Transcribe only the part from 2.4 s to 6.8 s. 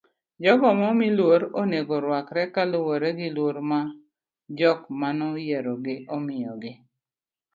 kaluwore gi luor ma jok manoyierogi omiyogi